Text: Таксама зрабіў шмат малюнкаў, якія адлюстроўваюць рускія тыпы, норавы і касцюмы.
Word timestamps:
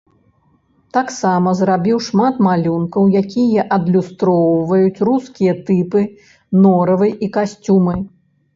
Таксама 0.95 1.49
зрабіў 1.59 1.97
шмат 2.05 2.39
малюнкаў, 2.47 3.03
якія 3.21 3.67
адлюстроўваюць 3.79 5.03
рускія 5.11 5.53
тыпы, 5.71 6.01
норавы 6.67 7.09
і 7.27 7.33
касцюмы. 7.41 7.95